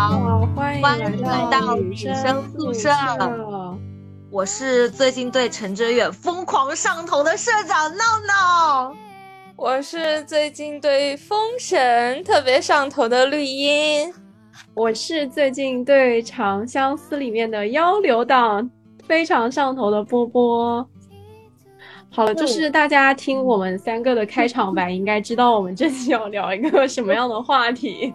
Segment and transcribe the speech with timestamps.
[0.00, 3.78] 好，欢迎来来到女女生宿舍舍。
[4.30, 8.96] 我是最近对陈哲远疯狂上头的社长闹闹。
[9.56, 14.10] 我是最近对封神特别上头的绿茵，
[14.72, 18.70] 我是最近对《长相思》里面的妖流党
[19.06, 20.88] 非常上头的波波。
[22.10, 28.14] 好了，就是大家听我们三个的开场白，应该知道我们这期要聊一个什么样的话题。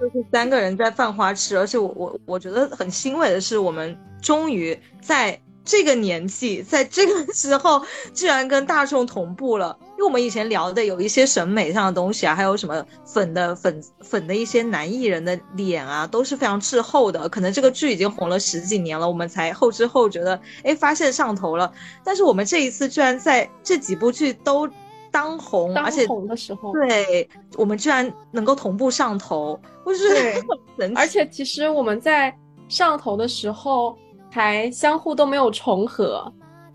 [0.00, 7.82] 就是三个人在犯花痴，而且我我我觉得很欣慰的是，我们终于在这个年纪，在这个时候，
[8.12, 9.76] 居然跟大众同步了。
[9.96, 17.28] 因为我们以前聊的有一些审美上的东西啊，还有什么粉的粉粉的一些男艺人的脸啊，都是非常滞后的。
[17.28, 21.72] 可能这个剧已经红了十几年了，我们才后知后觉的，哎，发现上头了。
[22.02, 24.68] 但是我们这一次居然在这几部剧都
[25.14, 30.96] 当红，当而且红的时候，对我们居然能够同步上头，我是对 很神奇。
[30.96, 32.36] 而且其实我们在
[32.68, 33.96] 上头的时候
[34.28, 36.32] 还相互都没有重合，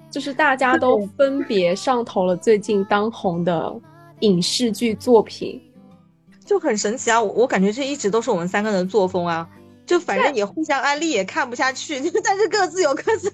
[0.09, 3.75] 就是大家都分别上头了最近当红的
[4.21, 5.61] 影视剧作品。
[6.45, 7.21] 就很神奇啊！
[7.21, 9.47] 我我感觉这一直都是我们三个人的作风啊，
[9.85, 13.31] 就反正也互相安利，也看不下去， 但是各自有各自。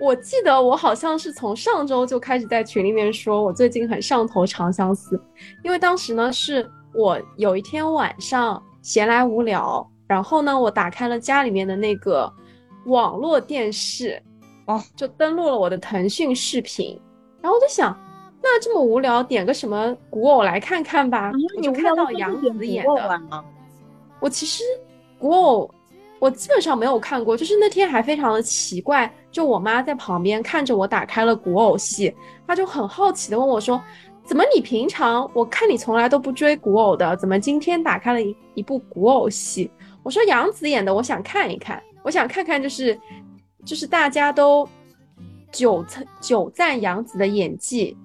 [0.00, 5.16] 我记得我好像是从上周就开始在群里面说，我最近很上头《长相思》，
[5.64, 12.32] 因为当时呢是我有一天晚上闲来无聊，然后呢我打开了家里面的那个
[12.86, 14.22] 网络电视，
[14.66, 17.00] 哦，就登录了我的腾讯视频，
[17.42, 17.96] 然后我就想，
[18.40, 21.32] 那这么无聊，点个什么古偶来看看吧。
[21.56, 23.20] 我就看到杨紫演的，
[24.20, 24.62] 我其实
[25.18, 25.70] 古偶
[26.20, 32.14] 我基本上没有看过，就是那天还非常的奇怪，就我妈在旁边看着我打开了古偶戏，
[32.46, 33.80] 她就很好奇的问我说
[34.26, 39.70] ：“怎么你平常我看你从来都不追古偶的，怎么今天打开了一一部古偶戏？”
[40.02, 42.98] 我说：“杨紫演的，我想看一看，我想看看就是
[43.64, 44.68] 就是大家都
[45.52, 45.84] 久
[46.20, 47.96] 久赞杨紫的演技。”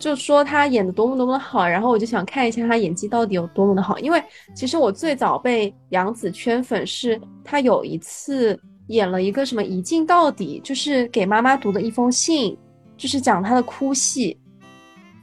[0.00, 4.20] 就说他演的多么多么的好，然后我就想看一下他演技到底有多么的好，因为
[4.56, 12.56] 其实我最早被杨紫圈粉是她有一次演了一个什么一镜到底，就是给妈妈读的一封信，
[12.96, 14.40] 就是讲她的哭戏，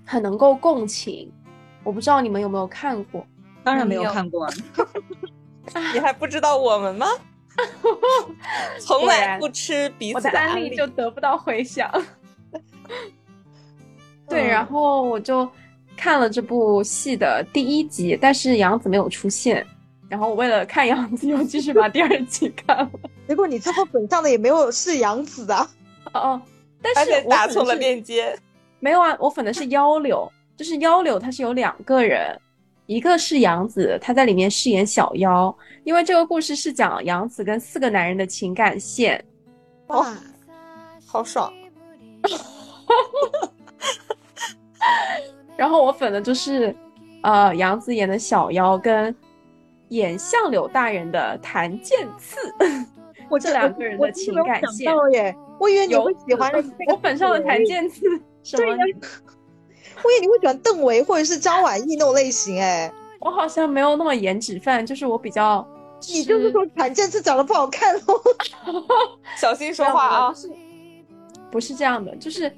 [0.06, 1.32] 很能够共情。
[1.84, 3.26] 我不知道你们有没有看过？
[3.64, 4.48] 当然没有看过，
[5.94, 7.08] 你还不知道我们吗？
[8.80, 11.92] 从来不吃彼此我的安安利就得不到回响。
[14.30, 15.50] 对，嗯然后我就
[15.96, 19.66] 看了这部戏的第一集，但是杨紫没有出现。
[20.10, 22.90] 然后我为了看杨紫，又继续把第二集看了。
[23.28, 25.70] 结果你最后粉上的也没有是杨紫啊。
[26.14, 26.42] 哦哦，
[26.82, 28.38] 但是我打错了链接。
[28.80, 32.40] 没有啊，我粉的是妖柳，就是妖柳，它是有两个人，
[32.86, 39.22] 一个是杨紫，她在里面饰演小妖，因为这个故事是讲杨紫跟四个男人的情感线。
[39.88, 40.16] 哇，
[41.06, 41.52] 好爽！
[45.58, 46.76] 然后我粉的就是，
[47.24, 49.16] 呃，杨紫演的小妖跟
[49.90, 52.38] 演相柳大人的谭健次，
[53.30, 56.52] 我这两个人的情感线我耶，我以为你会喜欢
[56.92, 58.02] 我粉上了谭健次，
[58.44, 58.86] 什么对呀？
[60.04, 62.92] 我以为你会喜欢邓为或者是张晚意那种类型哎。
[63.20, 65.68] 我好像没有那么颜值范，就是我比较，
[66.14, 68.22] 你就是说谭健次长得不好看哦？
[69.36, 70.34] 小心说话啊！
[71.50, 72.52] 不是这样的，就是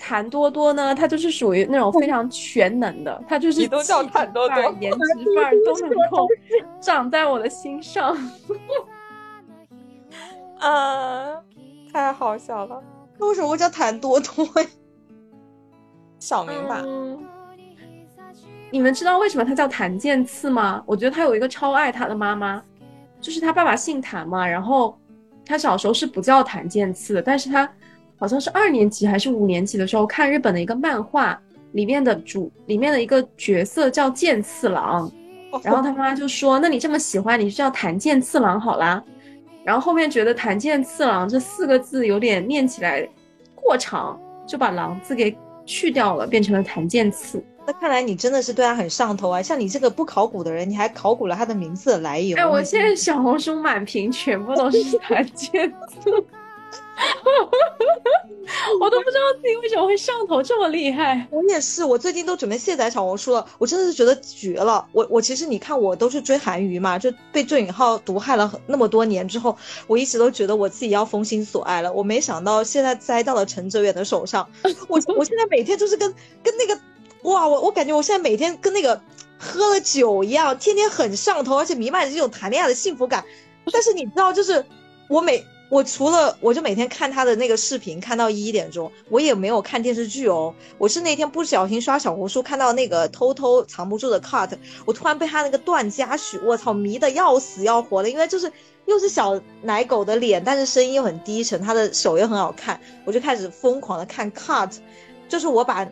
[0.00, 4.98] 谭多多呢，他就是属于那种 非常全能的，他就是你都叫谭多多颜值
[5.36, 6.26] 范儿都能够
[6.80, 8.16] 长在我的心上。
[10.60, 11.40] 啊，
[11.92, 12.82] 太好笑了。
[13.18, 14.68] 那为什么会叫谭多多呀？
[16.18, 17.18] 小明吧，嗯，
[18.70, 20.82] 你们知道为什么他叫谭健次吗？
[20.86, 22.62] 我觉得他有一个超爱他的妈妈，
[23.20, 24.98] 就是他爸爸姓谭嘛，然后
[25.44, 27.70] 他小时候是不叫谭健次的，但是他
[28.24, 31.38] 好像是二年级还是五年级的时候看日本的一个漫画，
[31.72, 35.12] 里面的主里面的一个角色叫剑次郎，
[35.62, 39.04] 然后他妈就说：“那你这么喜欢，你就叫谭健次郎好啦。”
[39.62, 43.06] 然后后面觉得谭健次郎这四个字有点念起来
[43.54, 45.36] 过长，就把“郎”字给
[45.66, 47.44] 去掉了，变成了谭健次。
[47.66, 49.42] 那看来你真的是对他很上头啊！
[49.42, 52.38] 像你这个不考古的人，你还考古了他的名字的来由。
[52.38, 56.10] 哎，我现在小红书满屏全部都是谭健次，
[58.80, 61.26] 我都不知道自己为什么会上头这么厉害。
[61.30, 64.86] 我也是，我最近都准备卸载小红书了，我真的是觉得绝了。
[64.92, 69.56] 我我其实你看，我都是追韩娱嘛，就被郑允浩毒害了那么多年之后，
[69.86, 71.92] 我一直都觉得我自己要封心所爱了。
[71.92, 74.48] 我没想到现在栽到了陈哲远的手上，
[74.88, 76.80] 我 我现在每天就是跟跟那个
[77.22, 79.00] 哇，我我感觉我现在每天跟那个
[79.38, 83.24] 喝了酒一样，天天很上头，而且弥漫着这种谈恋爱的幸福感。
[83.72, 84.64] 但是你知道，就是
[85.08, 85.44] 我每
[85.74, 90.54] 我除了我就每天看他的那个视频，看到一点钟，我也没有看电视剧哦。
[90.78, 94.56] 我是那天不小心刷小红书看到那个偷偷藏不住的 cut，
[94.86, 98.52] 我突然被他那个段嘉许，我操，迷的要死要活的，因为就是
[98.86, 104.70] 又是小奶狗的脸，但是声音又很低沉，他的手又很好看，我就开始疯狂的看 cut，
[105.28, 105.84] 就是我把。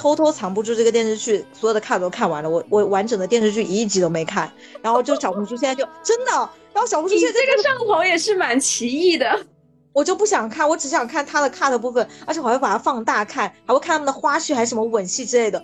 [0.00, 4.50] 偷偷藏不住这个电视剧，所有的 cut 都看完了，我我完整的电视剧一集都没看，
[4.80, 6.32] 然后就小红书现在就真的，
[6.72, 9.44] 然后小红书现在这个上头也是蛮奇异的，
[9.92, 15.62] 我就不想看，我只想看他的 cut 部分，而且我还会把它放大看，还会看他们的花絮还是什么吻戏之类的。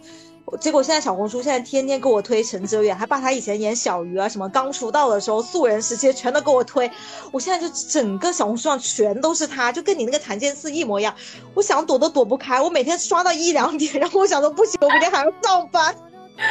[0.61, 6.91] 结果现在小红书现在天天给我推陈哲远，还把他以前演小鱼啊什么刚出道的时候素人时期全都给我推，
[7.33, 11.15] 我现在就整个小红书上全都是他，就跟你那个谭健次一模一样，
[11.55, 15.95] 我想躲都躲不开，我每天刷到一两点，然后我想说不行，我明天还要上班，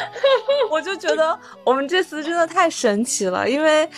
[0.69, 3.89] 我就觉得我们这次真的太神奇了，因为。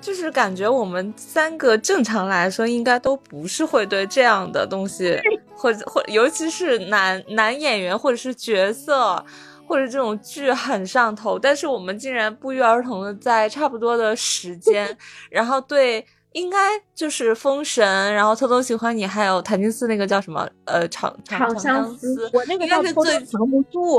[0.00, 5.18] 就是感觉我们三个正常来说应该都不是会对这样的东西，
[5.56, 9.24] 或者或尤其是男男演员或者是角色，
[9.66, 14.96] 或者这种剧很上头，但是我们竟然不约而同的在差不多的时间，
[15.30, 16.58] 然后对应该
[16.94, 23.98] 就是封神，然后偷偷喜欢你，还有谭金斯那个叫什么呃长长相思，我那个要是最藏不住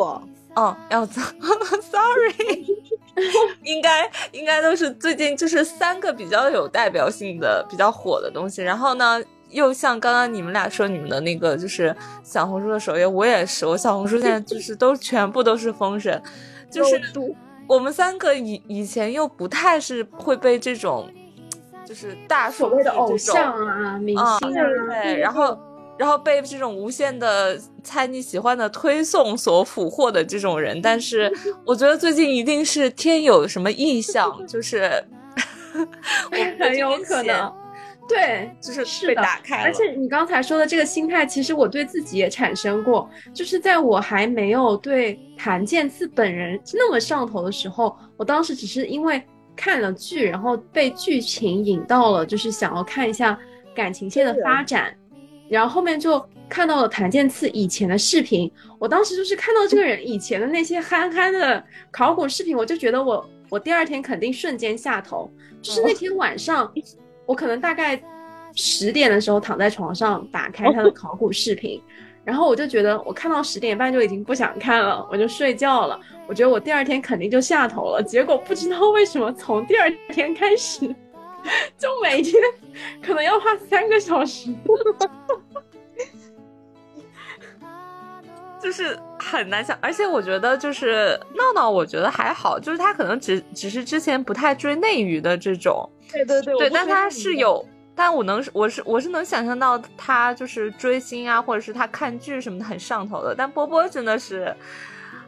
[0.55, 1.23] 哦，要藏，
[1.81, 2.65] sorry。
[3.63, 8.61] 应该应该都是最近就是三个比较有代表性的、比较火的东西。
[8.61, 16.21] 然后呢，又像刚刚你们俩说你们的那个，就是小红书的首页，我也是，我小红书现在就是都全部都是封神，
[16.69, 17.01] 就是
[17.67, 21.09] 我们三个以以前又不太是会被这种
[21.85, 24.39] 就是大所谓的偶像啊、明星啊，
[25.01, 25.57] 对，然后。
[25.97, 31.31] 然后被这种无限的猜你喜欢的推送所俘获的这种人，但是
[31.63, 34.91] 我觉得最近一定是天有什么异象，就是
[36.59, 37.49] 很有可能，
[38.07, 39.63] 对， 就是被打开了。
[39.63, 49.21] 而且你刚才说的这个心态，其实我对自己也产生过，就是在我还没有对谭健次本人那么上头的时候，我当时只是因为
[49.55, 53.37] 看了剧，然后被剧情引到了，就是想要看一下
[53.73, 54.95] 感情线的发展。
[55.47, 65.31] 然后后面就看到了谭健次以前的视频，我当时就是看到这个人以前的那些憨憨的考古视频，我就觉得我我第二天肯定瞬间下头。
[65.61, 66.71] 就是那天晚上，
[67.25, 68.01] 我可能大概
[68.55, 71.81] 十点的时候躺在床上打开他的考古视频，
[72.23, 75.99] 然后我就觉得我看到十点半就已经不想看了，我就睡觉了。
[76.27, 80.93] 我觉得我第二天肯定就下头了，结果不知道为什么从第二天开始。
[81.77, 82.33] 就每天
[83.03, 84.49] 可能要花三个小时，
[88.65, 89.77] 就是很难想。
[89.79, 97.63] 而且我觉得，就是闹闹，我觉得还好，就是他可能只只是之前不太追内娱的这种，对对对，对，但他是有，
[97.93, 103.35] 但我能，我是我是能想象到他就是追星啊，或者是他看剧什么的很上头的。
[103.37, 104.51] 但波波真的是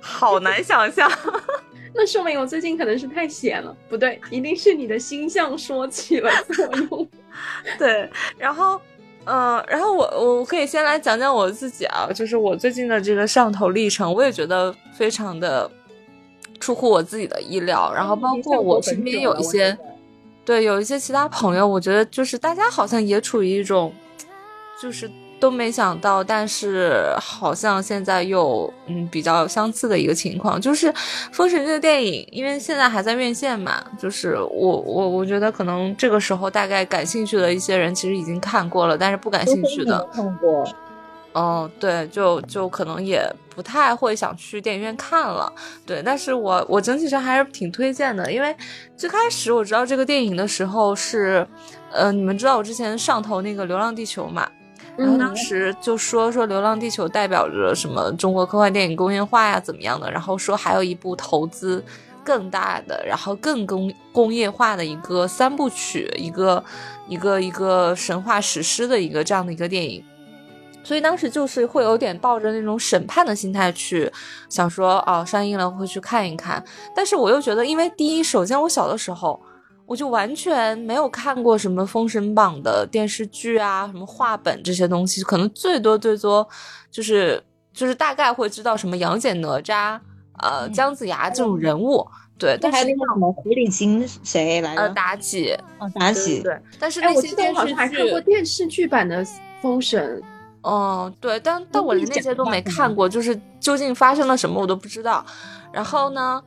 [0.02, 1.08] 好难想象。
[1.94, 7.08] 那说明我最近可能是太闲了，不对，一定是你的星象说起了作用。
[7.78, 8.82] 对，然后，
[9.28, 10.06] 嗯，然后我
[10.38, 15.70] 我可以先来讲讲我自己啊，就是我最近的这个上头历程，我也觉得非常的
[16.60, 17.92] 出乎我自己的意料。
[17.94, 19.78] 然后包括我身边有一些，
[20.46, 23.94] 对，有一些其他朋友，我觉得就是大家好像也处于一种，
[24.82, 25.12] 就是。
[25.40, 30.92] 都没想到，但是好像现在又嗯比较相似的一个情况，就是
[31.32, 34.48] 《封神》这个电影，因为现在还在院线嘛，就是我
[34.82, 40.68] 我我觉得可能这个时候大概感兴趣的一些人其实已经看过了，但是不感兴趣的看过，
[41.34, 43.22] 嗯对，就就可能也
[43.56, 45.54] 不太会想去电影院看了，
[45.86, 48.56] 对，但是我我整体上还是挺推荐的，因为
[48.96, 51.46] 最开始我知道这个电影的时候是，
[51.92, 54.50] 呃，你们知道我之前上头那个《流浪地球》嘛？
[54.98, 60.10] 然后当时就说说《流浪地球》代表着什么中国科幻电影工业化呀，怎么样的？
[60.12, 61.84] 然后说还有一部投资
[62.24, 66.64] 更大的，然后更工工业化的一个三部曲，一个
[67.08, 70.04] 一个一个神话史诗的一个这样的一个电影。
[70.84, 74.12] 所以当时就是会有点抱着那种审判的心态去
[74.50, 76.64] 想说，哦，上映了会去看一看。
[76.96, 79.40] 但是我又觉得，因为第一，首先我小的时候。
[79.88, 86.46] 我就完全没有看过什么《封神榜》的电视剧啊，什么话本这些东西，可能最多最多
[86.92, 87.42] 就是
[87.74, 89.98] 就是大概会知道什么杨戬、哪吒、
[90.40, 92.06] 呃姜子牙这种人物，
[92.38, 92.58] 对。
[92.62, 94.94] 但是那个什么狐狸精谁来着？
[94.94, 95.58] 妲己。
[95.80, 96.42] 哦，妲己。
[96.44, 96.60] 对。
[96.78, 99.24] 但是那些电视剧还看过电视剧版的
[99.62, 100.22] 《封神》。
[100.64, 105.26] 哦，对，但但我连那些都没看过，就是究竟发生了什么我都不知道。
[105.72, 106.44] 然后呢？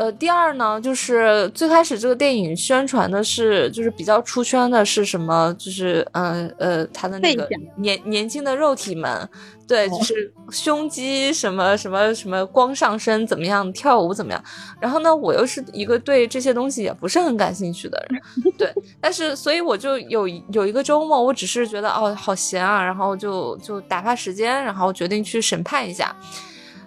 [0.00, 5.54] 呃，第二呢，就是最开始这个电影宣传的是，就是比较出圈的是什么？
[5.58, 9.28] 就是呃呃，他的那个年年轻的肉体们，
[9.68, 14.42] 对，就是胸肌什么什么什么光上身怎么样，跳舞怎么样？
[14.80, 18.22] 然后呢，我又是一个对这些东西也不是很感兴趣的人，
[18.56, 26.16] 对，但是所以我就有有一个周末，我只是觉得哦好闲啊，然后就就打发时间，然后决定去审判一下。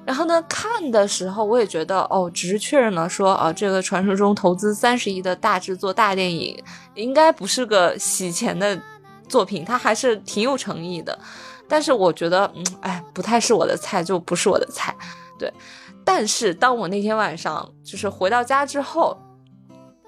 [0.06, 6.62] 然后呢，看的时候我也觉得，哦，只是确认了说，啊，这个传说中投资三十亿的大制作大电影，
[6.96, 8.80] 应该不是个洗钱的
[9.28, 11.18] 作品，它还是挺有诚意的。
[11.68, 14.96] 但是我觉得，嗯，哎，不太是我的菜，就不是我的菜。
[15.40, 15.52] 对。
[16.06, 19.18] 但是当我那天晚上就是回到家之后。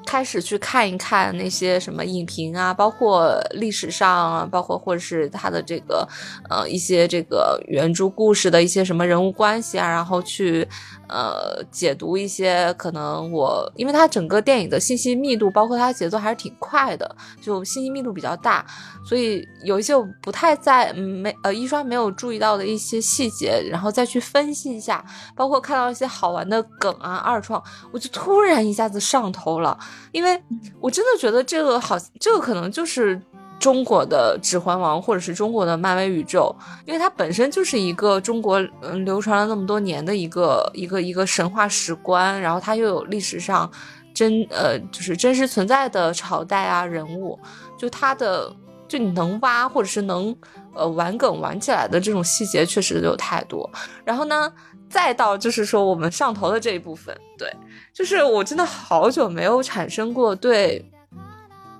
[0.05, 6.07] 开始去看一看那些什么影评啊，包括历史上，啊包括或者是他的这个，
[6.49, 10.67] 呃，一些这个原著故事的一些什么人物关系啊，然后去。
[11.07, 18.65] 呃，解读一些可能我，因为它整个电影的信息密度，包括它节奏还是挺快的，就信息密度比较大，
[19.05, 25.03] 所以有一些我不太在没呃一刷没有注意到的一些细节，然后再去分析一下，
[25.35, 29.77] 包括看到一些好玩的梗啊二创，我就突然一下子上头了，
[30.11, 30.41] 因为
[30.79, 33.21] 我真的觉得这个好，这个可能就是。
[33.65, 36.55] 中国的《指环王》或者是中国的漫威宇宙，
[36.85, 43.67] 因为它本身就是一个中国嗯流传了那么多年的一个一个一个神话史观，然后它又有历史上
[44.13, 47.39] 真呃就是真实存在的朝代啊人物，
[47.75, 48.55] 就它的
[48.87, 50.35] 就你能挖或者是能
[50.75, 53.67] 呃玩梗玩起来的这种细节确实有太多。
[54.03, 54.53] 然后呢，
[54.87, 57.51] 再到就是说我们上头的这一部分，对，
[57.91, 60.87] 就是我真的好久没有产生过对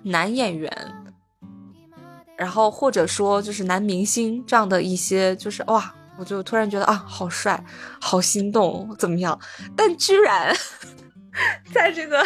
[0.02, 0.72] 男演员。
[2.38, 7.64] 然后或者说就是男明星这样的一些，就是哇，我就突然觉得啊，好帅，
[8.00, 9.40] 好心动，怎么样？
[9.76, 10.56] 但居然
[11.74, 12.26] 在这个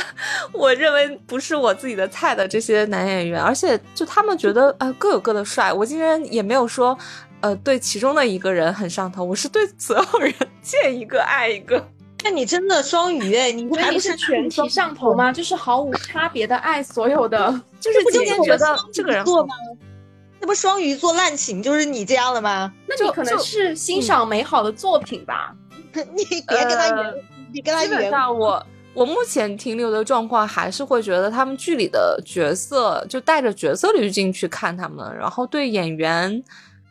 [0.52, 6.98] 我认为不是我自己的菜的这些男演员，而且就他们觉得啊各有各的帅，我竟然也没有说
[7.42, 11.84] 呃对其中的一个人很上头，我是对所有人见一个爱一个。
[12.22, 15.32] 那你真的双鱼哎，你还不是全体上头吗？
[15.32, 17.50] 就是毫无差别的爱所有的，
[17.80, 19.56] 就是今天觉得这个人做吗？
[20.42, 22.74] 那不双鱼座滥情就是你这样的吗？
[22.88, 25.54] 那你可能是欣赏美好的作品吧。
[26.16, 27.14] 你别跟他圆，
[27.52, 27.90] 你跟他圆。
[27.90, 36.42] 基本上我我目前停留的状况还是会觉得他们剧里的角色就带着角色滤镜去看他们，然后对演员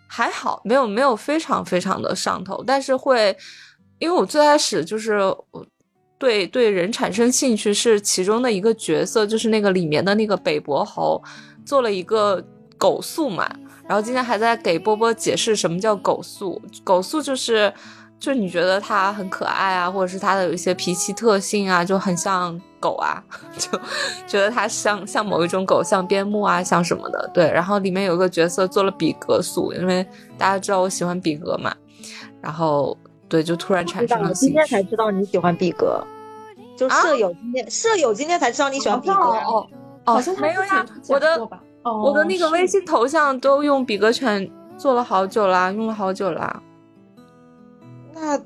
[0.06, 3.34] 还好，没有没有非常非常的上头，但是会
[3.98, 5.20] 因为我最开始就是
[6.18, 11.22] 对对人产生兴趣是其中的一个角色，就是那个里面的那个北伯侯
[11.64, 12.44] 做了一个。
[12.78, 13.46] 狗素嘛，
[13.86, 16.62] 然后今天还在给波波解释什么叫狗素。
[16.84, 17.72] 狗素就是，
[18.20, 23.22] 就你觉得它很可爱啊，或者是它的有一些脾气特性啊，就很像狗啊，
[23.58, 23.78] 就
[24.26, 27.28] 觉得它像像某一种狗，像边牧啊，像什么的。
[27.34, 30.06] 对，然后里面有个角色做了比格素，因为
[30.38, 31.74] 大家知道我喜欢比格嘛，
[32.40, 32.96] 然后
[33.28, 34.32] 对，就突然产生了。
[34.32, 36.00] 今天才知道你喜欢比格，
[36.76, 39.66] 就舍友今天舍友今天才知道你喜欢比格哦，
[40.04, 41.48] 好像没有呀，我的。
[41.82, 46.62] 我的那个微信头像都用比格犬做了好久啦，用了好久啦。
[48.14, 48.38] 那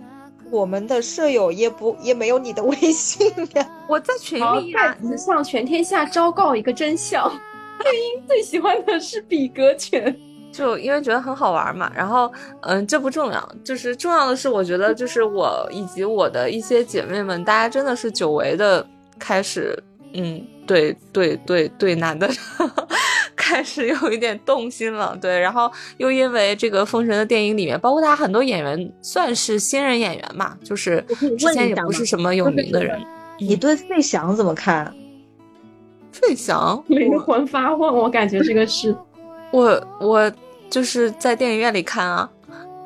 [0.51, 3.67] 我们的舍友也不也没有你的微信呀？
[3.89, 7.29] 我在群里呀，向全天下昭告一个真相：
[7.81, 10.15] 配音最喜欢的是比格犬，
[10.53, 11.91] 就因为觉得很好玩嘛。
[11.95, 18.87] 然后，嗯，这不重要，就是重要的是，我觉得就是我以及我的一些姐妹们，大家真的是久违的
[19.19, 22.29] 开始，嗯，对对对对，男的。
[23.53, 31.05] 开始有一点动心了，对，然后又因为这个《封神》的电影里面，包括他很多演员算是新人演员嘛，就是
[31.39, 32.99] 之前也不是什么有名的人。
[33.39, 34.91] 你对费翔怎么看？
[36.13, 38.97] 费翔灵魂发问，我感觉这个是，
[39.51, 40.33] 我我
[40.71, 42.31] 就是在电影院里看啊。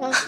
[0.00, 0.10] 啊！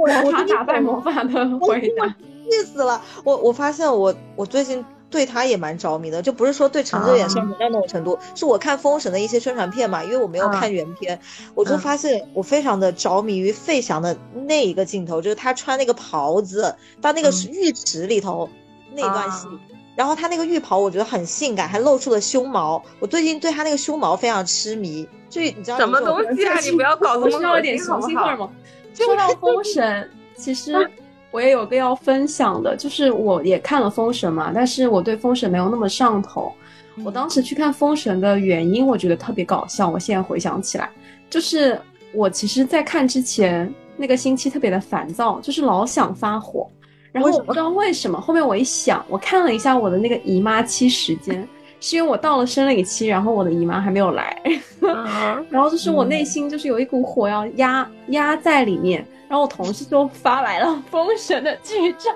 [0.00, 2.98] 我他打败魔法的回答，气死了！
[3.22, 4.82] 我我发现我我最近。
[5.14, 11.16] 对他也蛮着迷的，就不是说对陈哲远上头到那种程度，是我看《封神》的一些宣传片嘛，因为我没有看原片，
[11.54, 14.16] 我就发现我非常的着迷于费翔的
[14.48, 18.50] 那一个镜头，就是他穿那个袍子到那个浴池里头
[18.92, 19.46] 那段戏，
[19.94, 26.58] 然后他那个浴袍我觉得很性感，还露出了胸毛，我最近对他那个胸毛非常痴迷，就你知道什么东西啊？
[26.58, 28.50] 你不要搞这么有点雄性荷尔蒙。
[28.92, 30.10] 说到《封神》，
[30.42, 30.74] 其实。
[31.34, 36.54] 我也有个要分享的，就是我也看了《封神》嘛，但是我对《封神》没有那么上头。
[37.04, 39.88] 我当时去看《封神》的原因，我觉得特别搞笑。
[39.88, 40.88] 我现在回想起来，
[41.28, 41.76] 就是
[42.12, 46.70] 我其实，在看之前那个星期特别的烦躁，就是老想发火。
[47.10, 51.48] 然后我不知道为什么，后面我一想，我看了一下我的那个姨妈期时间，
[51.86, 54.34] 是因为我到了生理期，然后我的姨妈还没有来，
[55.50, 62.10] 然后就是我内心就是有一股火要压压在里面，然后我同事就发来了封神的剧照，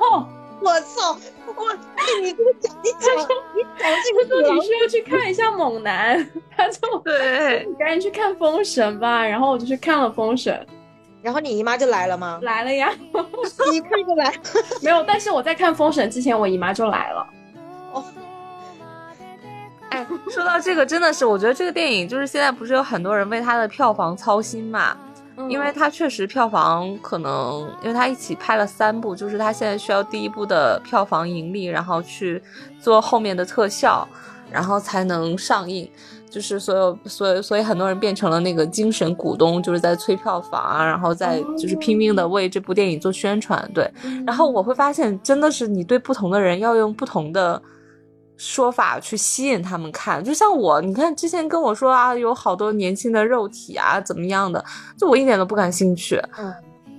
[0.62, 1.18] 我操！
[1.54, 1.74] 我
[2.22, 3.14] 你给我讲，你讲，
[3.54, 10.66] 你讲这个，说你是要去看一下猛男， 他就对，你赶紧去看封神吧，然后我就去看了封神。
[11.20, 12.38] 然后你姨妈就来了吗？
[12.40, 12.90] 来了呀，
[13.70, 14.32] 一看就来。
[14.82, 17.26] 没有，但是我在看《封神》之前，我姨妈就来了。
[20.30, 24.96] 说到这个，真的是，我觉得这个电影就是现在不是有很多人为它的票房操心嘛？
[25.48, 32.42] 因为它确实票房可能，因为它一起拍了三部，就是它现在需要第一部的票房盈利，然后去
[32.80, 34.06] 做后面的特效，
[34.50, 35.90] 然后才能上映。
[36.30, 43.66] 就是所有，所以，所以很多人变成了那个精神股东，就是在催票房啊，然后在就是拼命的为这部电影做宣传。
[43.72, 43.90] 对，
[44.26, 47.60] 然后我会发现，真的是你对不同的人要用不同的
[48.38, 50.24] 说法去吸引他们看。
[50.24, 54.64] 就像我，你看之前跟我说啊，有好多年轻的肉体啊，怎么样的，
[54.96, 56.16] 就我一点都不感兴趣。
[56.38, 56.50] 嗯。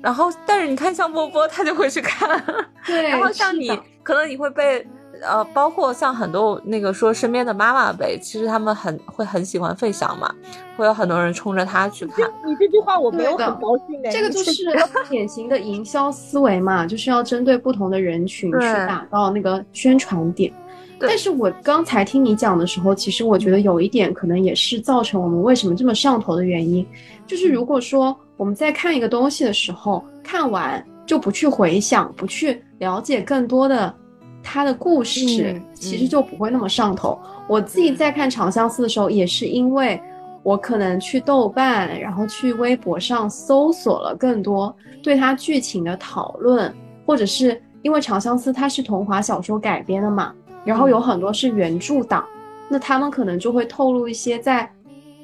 [0.04, 2.30] 然后，但是你看像波波，他就会去看。
[2.86, 3.10] 对。
[3.10, 3.70] 然后像你，
[4.04, 4.86] 可能你会被。
[5.22, 10.34] 呃，包括像很多那个说身边的妈妈辈，其实他们很会很喜欢费翔嘛，
[10.78, 12.26] 会有很多人冲着他去看。
[12.46, 14.64] 你这句话我没有很高兴这个就是
[15.10, 20.54] 典型的营销思维嘛，就是要针对不同的人群去打造那个宣传点。
[21.00, 26.86] 但是我刚才听你讲的时候，其实我觉得有一点可能也是造成我们为什么这么上头的原因，
[27.26, 33.94] 就是如果说我们在看一个东西的时候，看完就不去回想，不去了解更多的。
[34.42, 37.20] 他的故事其实就不会那么上头。
[37.48, 40.02] 我自己在看《长相思》的时候，也是因为
[40.44, 46.74] 我可能去豆瓣，然后去微博上搜索了更多对它剧情的讨论，
[47.06, 50.34] 或者是因为《长相思》它是童话小说改编的嘛，
[50.66, 52.26] 然后有很多是原著党，
[52.70, 54.70] 那他们可能就会透露一些在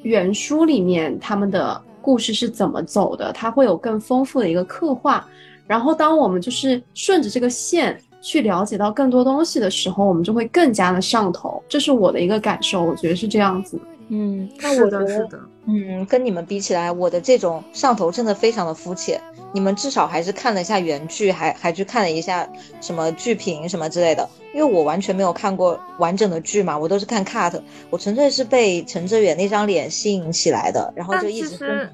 [0.04, 5.28] 原书里面他们的故事是怎么走的，它会有更丰富的一个刻画。
[5.68, 8.00] 然后当我们就是顺着这个线。
[8.22, 13.80] 去了解到更多东西的时候，我们就会更加的上头，这是我的一个感受，我觉得是这样子。
[14.10, 15.40] 嗯，是的，是的。
[15.68, 19.20] 嗯，跟你们比起来，我的这种上头真的非常的肤浅。
[19.52, 22.48] 你们至少还是看了一下原剧，还还去看了一下
[22.82, 24.28] 什么剧评什么之类的。
[24.54, 31.90] 因为我完全没有看过完整的剧嘛，我都是看 cut，我纯粹是被陈哲远那张脸吸引起来的，然后就一直。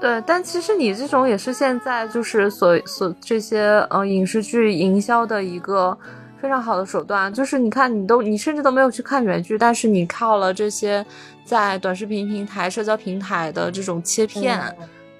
[0.00, 5.96] 对，但其实你这种也是现在就是所所这些呃影视剧营销的一个
[6.42, 11.06] 非常好的手段，就是你看你都你甚至都没有去看原剧，但是你靠了这些
[11.44, 14.60] 在短视频平台、社交平台的这种切片，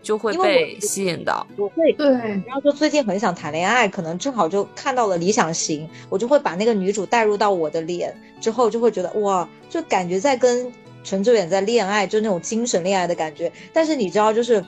[0.03, 1.47] 就会被吸引到。
[1.57, 10.73] 我会对，然后就最近很想谈恋爱，可能正好就看到了理想型，我就会把那个女主带入到我的脸，之后就会觉得哇，就感觉在跟。
[11.05, 14.65] 陈志远在恋爱，就那种精神恋爱的感觉，但是你知道，就是，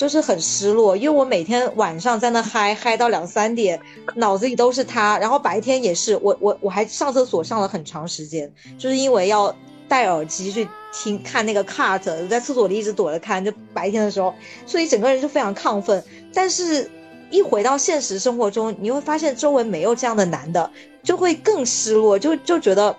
[0.00, 3.78] 就是很失落，因为我每天晚上在那嗨嗨到两三点，
[4.14, 9.54] 脑子里都是他，然后白天也是，我我我还上厕所上了很长时间，就是因为要
[9.86, 14.32] 戴耳机去听看那个 cut，在厕所里一直躲着看，就白天的时候，
[14.64, 16.90] 所以整个人就非常亢奋，但是
[17.30, 20.70] 一回到现实生活中，你会发现周围没有这样的男的，
[21.02, 22.96] 就会更失落，就就觉得。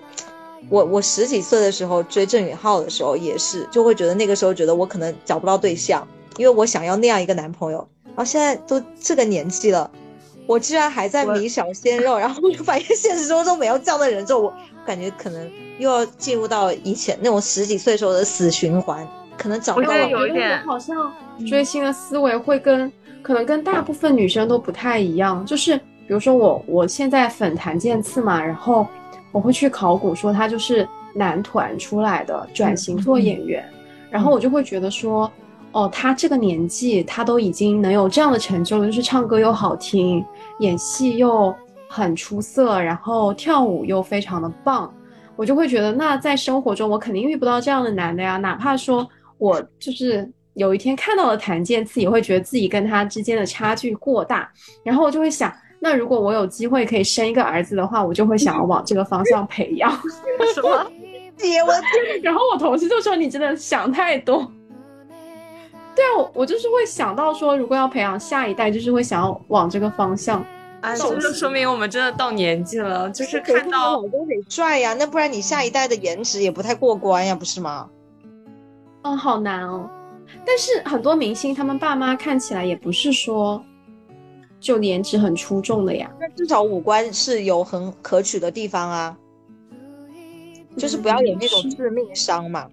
[0.70, 7.88] 我我十几岁的时候追郑允浩的时候也是，就会觉得那个时候觉得我可能找不到对象，因为我想要那样一个男朋友。
[8.06, 9.89] 然后现在都这个年纪了，
[10.48, 14.54] 我居然还在迷小鲜肉，然后就发现现实中都没有这样的人，之后我
[14.86, 19.96] 感觉可能又要进入到以前那种十几岁时候的死循环，可能找不到。
[19.96, 21.13] 有一点，好像
[21.48, 22.91] 追星的思维会跟
[23.22, 28.88] 可能跟大部分女生都不太一样，就是比如说我我现在粉谭健次嘛，然后。
[29.34, 33.65] 我会去考古，说他就是男团出来的，转型做演员，
[34.10, 35.32] 然后我就会觉得说，
[35.73, 40.23] 哦，他这个年纪，他都已经能有这样的成就了，就是唱歌又好听，
[40.60, 41.55] 演戏又
[41.88, 44.93] 很出色，然后跳舞又非常的棒，
[45.36, 49.07] 我就会觉得，那在生活中我肯定遇不到这样的男的呀，哪怕说
[49.38, 54.51] 我就是有一天看到了谭健次，也会觉得自己跟他之间的差距过大，
[54.84, 55.51] 然后我就会想。
[55.84, 59.91] 那如果我有机会可以生一个儿子的话，我就会想要往这个方向培养。
[60.53, 60.86] 什么？
[61.36, 62.21] 姐，我天！
[62.21, 64.47] 然后我同事就说：“你真的想太多。”
[65.95, 70.45] 对啊，我我就是会想到说，如果要培养下一代，就是会想要往这个方向。
[70.82, 77.89] 啊，这就说明我们真的到年纪了，就是看到老公得拽呀，那不然你下一代的颜值也不太过关呀，不是吗？
[79.04, 79.89] 嗯，好难哦。
[80.45, 83.63] 但是很多明星他们爸妈看起来也不是说。
[84.62, 86.08] 就颜值很出众的呀。
[86.19, 89.17] 那至少五官是有很可取的地方啊，
[90.77, 92.69] 就是不要有那种致命伤嘛。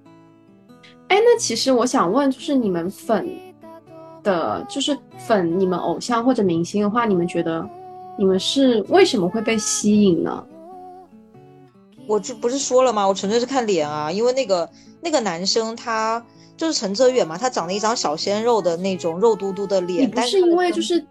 [1.09, 3.29] 哎，那其实我想问，就是你们粉
[4.23, 7.69] 的，就是粉你们偶像或者明星的话，你们觉得
[8.19, 10.45] 你们是为什么会被吸引呢？
[12.07, 13.07] 我就不是说了吗？
[13.07, 14.69] 我纯粹是看脸啊，因为那个
[15.01, 16.25] 那个男生他
[16.57, 20.11] 就是陈哲远嘛，他长了一张小鲜肉的那种肉嘟嘟的脸。
[20.15, 21.05] 但是因为就是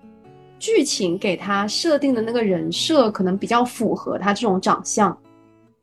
[0.60, 5.16] 剧情给他设定的那个人设可能比较符合他这种长相。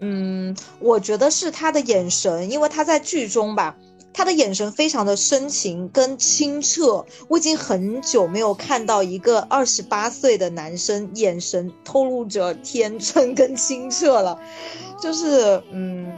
[0.01, 3.77] 嗯，我觉得是他的眼神，因为他在剧中吧，
[4.15, 7.05] 他的眼神非常的深情跟清澈。
[7.29, 14.41] 我已经很久没有看到一个二十八岁的男生眼神透露着天真跟清澈了。
[15.03, 16.11] 就是嗯，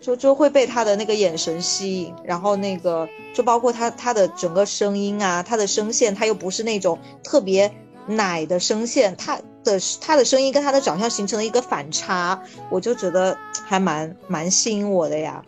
[0.00, 7.70] 就就会被他的那个眼神吸引，然后那个就包括他他的整个声音啊，他的声线，他又不是那种特别
[8.06, 13.36] 奶的声线，他的他的声音跟他的长相形成了一个反差，我就觉得
[13.66, 15.44] 还蛮蛮吸引我的呀。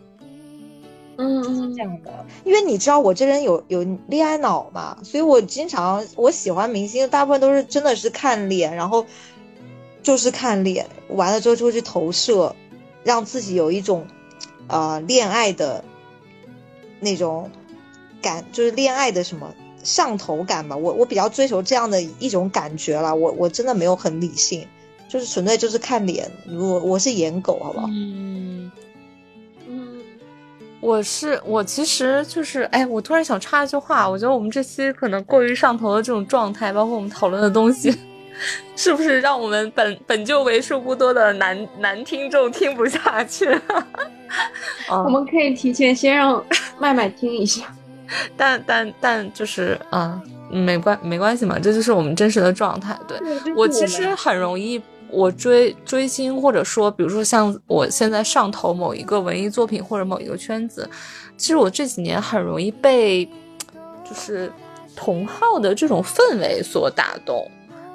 [1.21, 9.05] 嗯是，这样的，因为你知道我这人有有恋爱脑嘛，所以我经常我喜欢明星，大部分都是真的是看脸，然后
[10.01, 12.55] 就是看脸，完了之后就会去投射。
[13.03, 14.05] 让自己有一种，
[14.67, 15.83] 呃，恋爱的
[16.99, 17.49] 那种
[18.21, 19.51] 感，就是恋爱的什么
[19.83, 20.77] 上头感吧。
[20.77, 23.15] 我我比较追求这样的一种感觉了。
[23.15, 24.67] 我我真的没有很理性，
[25.09, 26.31] 就是纯粹就是看脸。
[26.47, 27.87] 我我是颜狗，好不好？
[27.89, 28.71] 嗯嗯，
[30.81, 37.95] 我是我其实就是，哎，我突然想插一句话，我觉得我们这期可能过于上头的这种状态，包括我们讨论的东西。
[38.75, 43.45] 是不是让我们本本就为数不多的男男听众听不下去？
[44.89, 46.43] 我们可以提前先让
[46.79, 47.65] 麦麦听一下，
[48.35, 52.97] 但但但就是啊，没关没关系嘛，这就是我们真实的状态。
[53.07, 53.19] 对
[53.55, 60.89] 我其实很容易，我追追星或者说，比如说像我现在上头某一个文艺作品或者某一个圈子，
[61.37, 63.25] 其实我这几年很容易被
[64.03, 64.51] 就是
[64.95, 67.49] 同号的这种氛围所打动。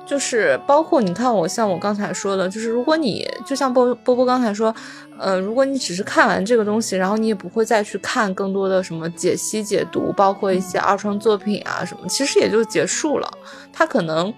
[0.05, 4.73] 就是包括你看我像我刚才说的，就是如果你就像波波波刚才说，
[5.19, 13.29] 呃，如果你只是看完这个东西，然后你也不会再去看更多的什么解析解读，包括一些二创作品啊什么，其实也就结束了。
[13.73, 14.33] 它可能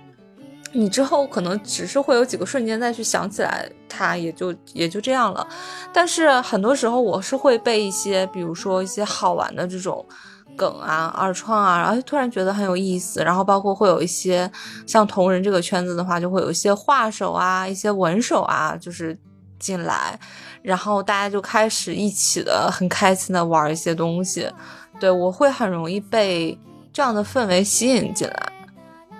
[0.78, 5.46] 你之后可能只是会有几个瞬间再去想起来，它也就也就这样了。
[5.92, 10.04] 但是很多时候我是会被一些，比如说一些好玩的这种。
[10.56, 14.50] 梗啊，二创啊，然后突然觉得很有意思，然后包括会有一些
[14.88, 19.16] 像同人这个圈子的话，就会有一些画手啊，一些文手啊，就是
[19.60, 20.18] 进来，
[20.60, 24.50] 然后大家就开始一起的很开心的玩一些东西，
[24.98, 26.58] 对我会很容易被
[26.92, 28.52] 这样的氛围吸引进来。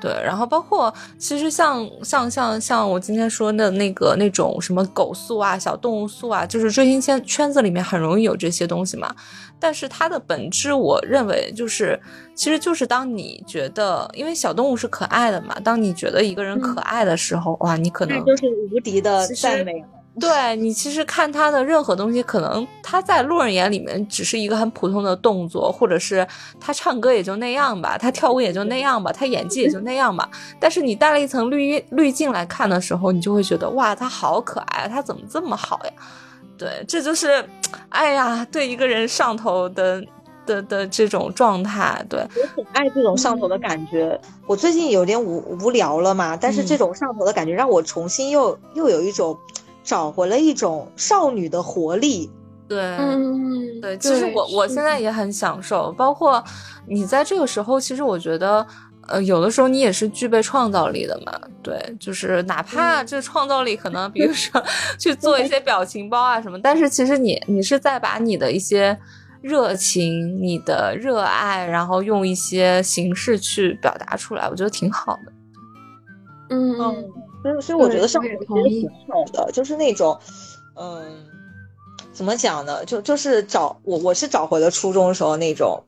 [0.00, 9.14] 对，然后包括其实像像像像我今天说的那个那种什么狗素啊、小动物素啊，就是追星圈圈子里面很容易有这些东西嘛。
[9.60, 11.98] 但是它的本质，我认为就是，
[12.34, 19.84] 其实就是当你觉得，因为小动物是可爱的嘛，当你觉得一个人可爱的时候，哇，你可能就是无敌的赞美。
[20.20, 26.26] 对你其实看他的任何东西，可能他在路人眼里面只是一个很普通的动作，或者是
[26.60, 30.28] 他唱歌也就那样吧，他跳舞也就那样吧，他演技也就那样吧。
[30.58, 35.92] 但是你带了一层滤滤镜来看的时候，你就会觉得哇，他好可爱，他怎么这么好呀？
[36.56, 37.44] 对，这就是，
[37.90, 40.04] 哎呀，对一个人上头的
[40.44, 42.04] 的的这种状态。
[42.08, 44.20] 对我很爱这种上头的感觉。
[44.46, 49.38] 我最近有点无无聊了嘛，但是这种上头的感觉让我重新又又有一种。
[49.88, 52.30] 找回了一种少女的活力，
[52.68, 56.44] 对，嗯，对，其实我我现在也很享受，包括
[56.86, 58.66] 你在这个时候，其实我觉得，
[59.06, 64.62] 呃，有的时候你也是具备创造力的嘛，对，就是哪怕这创造力可能，比如说
[65.00, 68.94] 去做一些表情包啊什么，但是其实你你是在把你的一些
[69.40, 75.32] 热情、你的热爱，然后用一些形式去表达出来，我觉得挺好的，
[76.50, 77.08] 嗯。
[77.42, 80.18] 所以，所以我觉得上头其实挺好的，就是那种，
[80.76, 81.04] 嗯，
[82.12, 82.84] 怎么讲呢？
[82.84, 85.80] 就就是找我，我是找回了初中时候那种，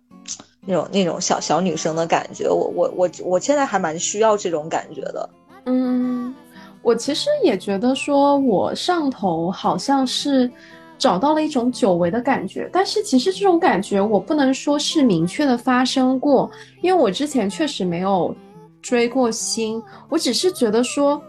[0.65, 2.49] 那种那种小小女生的感觉。
[2.49, 5.29] 我我我我现在还蛮需要这种感觉的。
[5.67, 6.33] 嗯，
[6.83, 10.49] 我其实也觉得说，我上头好像是
[10.99, 16.49] 找到了一种久违的感觉，但是其实这种感觉我不能说是明确的发生过，
[16.81, 18.33] 因为我之前确实没有
[18.81, 21.21] 追过星，我只是觉得说。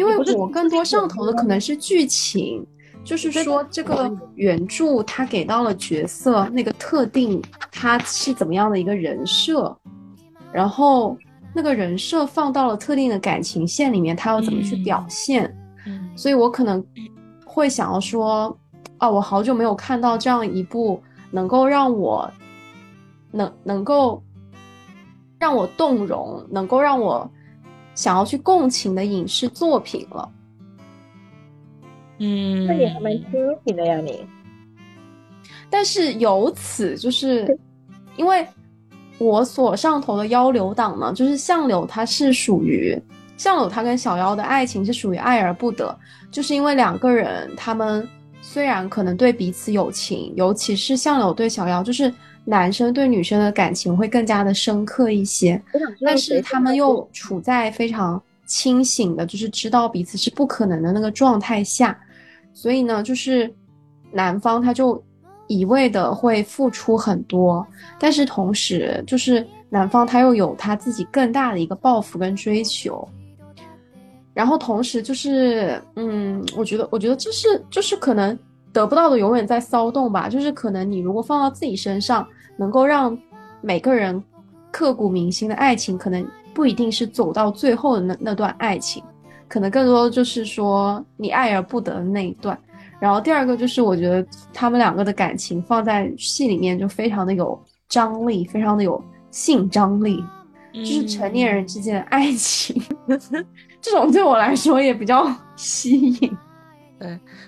[0.00, 2.66] 因为我更多上头的可能是剧情，
[3.04, 9.76] 就是说这个原著它给到了角色那个特定他是怎么样的一个人设，
[10.50, 11.14] 然后
[11.54, 15.54] 那个人设放到了特定的感情线里面，他要怎么去表现？
[15.86, 16.10] 嗯。
[16.16, 16.82] 所以我可能
[17.44, 18.56] 会想要说，
[18.96, 20.98] 啊，我好久没有看到这样一部
[21.30, 22.30] 能够让我
[23.32, 24.22] 能能够
[25.38, 27.30] 让我动容，能够让我
[28.00, 30.26] 想要去共情的影视作品了。
[32.18, 33.32] 嗯，那你还蛮清
[33.66, 34.26] 醒的呀，你。
[35.68, 37.54] 但是由此就是
[38.16, 38.46] 因为
[39.18, 42.98] 我所上头的妖流党呢，就是相柳，他是属于
[43.36, 45.94] 相柳，他跟小妖的爱情是属于爱而不得，
[46.30, 48.08] 就是因为两个人他们
[48.40, 52.10] 虽然可能对彼此有情，尤其是相柳对小妖，就是
[52.50, 55.62] 男生对女生的感情会更加的深刻一些，
[56.04, 61.96] 但是他们又处在非常清醒的，就是知道彼此是不可能的那个状态下，
[62.52, 63.48] 所以呢，就是
[64.10, 65.00] 男方他就
[65.46, 67.64] 一味的会付出很多，
[68.00, 73.08] 但是同时就是男方他又有他自己更大的一个抱负跟追求，
[74.34, 78.36] 然后同时就是，嗯，我觉得，我觉得这是就是可能
[78.72, 82.26] 得不到的永远在骚动吧，就是可能你如果放到自己身上，
[82.60, 83.16] 能够让
[83.62, 84.22] 每个人
[84.70, 89.02] 刻骨铭心的爱情，可能不一定是走到最后的那那段爱情，
[89.48, 92.56] 可能更多的就是说你爱而不得的那一段。
[93.00, 100.22] 然后第二个就是，我觉得他们两个的感情放在戏里面就非常的有张力，非常的有性张力，
[100.74, 102.78] 就是成年人之间的爱情，
[103.80, 106.36] 这种对我来说也比较 吸引。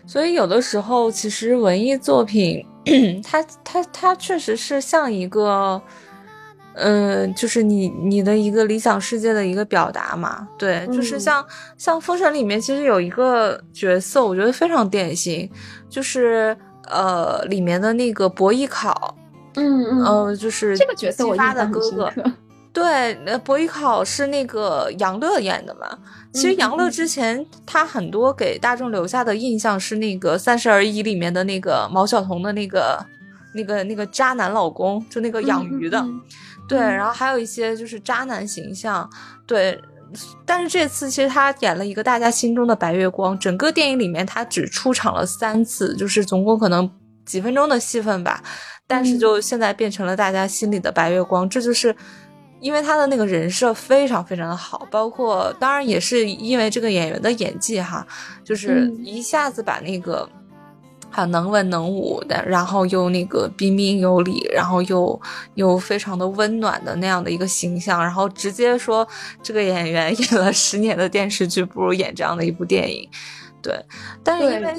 [0.07, 2.65] 所以有的时候，其实文艺作品，
[3.23, 5.81] 它它它确实是像一个，
[6.75, 10.49] 嗯、就是你你的一个理想世界的一个表达嘛。
[10.57, 15.51] 对，就是嗯像像《封神》里面，其实有一个角色，我觉得非常典型，
[15.89, 16.57] 就是
[16.89, 19.15] 呃里面的那个伯邑考，
[19.57, 22.11] 嗯嗯呃，就是这个角色我姬发的印象很哥哥。
[22.11, 22.33] 深刻。
[22.73, 25.87] 对，呃，伯邑考是那个杨乐演的嘛？
[26.33, 33.05] 其实嗯杨乐嗯之前他很多给大众留下的印象是那个《三十而已》里面的那个毛晓彤的那个、
[33.55, 36.03] 那个、那个渣男老公，就那个养鱼的。
[36.67, 39.07] 对，嗯然后还有一些就是渣男形象。
[39.47, 39.79] 对，
[40.47, 46.91] 但是这次其实他演了一个大家心中的白月光，整个电影里面他只出场了三次，就是总共可能
[47.27, 48.43] 几分钟的戏份吧。
[48.87, 51.95] 但是嗯就现在变成了大家心里的白月光，这就是
[52.63, 58.07] 因为他的那个人设非常非常的好，包括当然也是因为这个演员的演技哈，
[58.43, 60.27] 就是嗯一下子把那个。
[61.15, 65.21] 很，能文能武的，然后又那个彬彬有礼，然后又
[65.57, 69.07] 又非常的温暖的那样的一个形象，然后直接说
[69.43, 73.07] 这个演员演了十年的电视剧，不如演这样的一部电影。
[73.61, 73.79] 对，
[74.25, 74.75] 但是因为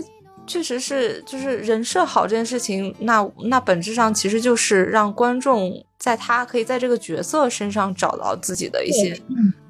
[0.45, 9.17] 确实是就是人设好这件事情，那那本质上其实就是让观众在他可以在这个角色身上找到自己的一些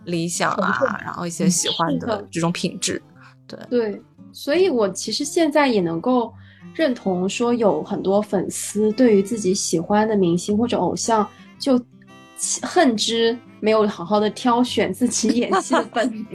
[0.06, 3.02] 理想啊，然后一些喜欢的这种品质。
[3.48, 6.34] 对对，所以我其实现在也能够
[6.74, 11.28] 认同说，有很多粉丝对于自己喜欢的明星或者偶像，
[11.60, 11.80] 就
[12.64, 16.28] 恨之没有好好的挑选自己演戏的本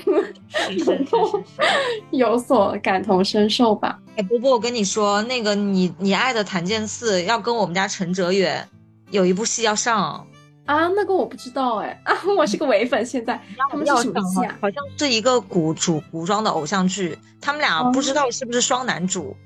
[2.10, 3.98] 有所感同身受吧。
[4.16, 8.66] 哎，波波，我跟你说，那个你你爱的檀健次要跟我们家陈哲远
[9.10, 10.26] 有一部戏要上，
[10.64, 13.38] 啊，那个我不知道哎，啊， 我是个伪粉，现在
[13.70, 14.56] 他们是要上什么戏啊？
[14.62, 19.36] 好像是一个古主古装的偶像剧，他们俩哦不知道是不是双男主。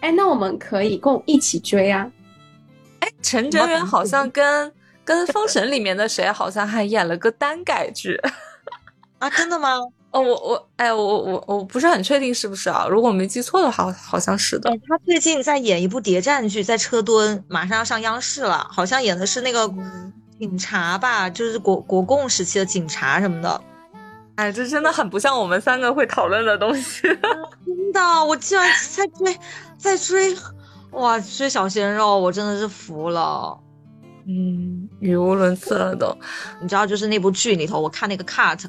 [0.00, 2.12] 哎，那我们可以共一起追啊！
[2.98, 4.70] 哎陈哲远好像跟
[5.04, 8.20] 跟《封神》里面的谁好像还演了个单改剧。
[9.18, 9.78] 啊，真的吗？
[10.10, 12.86] 哦，我我哎，我我我不是很确定是不是啊？
[12.90, 19.72] 如果我没记错的话，好像是的哎。，他最近在演一部谍战剧，在车墩，马上要上央视了，好像演的是那个
[20.38, 23.60] 警察吧，就是国国共时期的警察什么的。
[24.34, 27.02] 哎，这真的很不像我们三个会讨论的东西。
[27.64, 29.38] 真的，我竟然在追，
[29.78, 30.36] 在追，
[30.90, 33.58] 哇，追小鲜肉，我真的是服了。
[34.26, 36.16] 嗯，语无伦次了都。
[36.60, 38.64] 你知道，就是那部剧里头，我看那个 cut，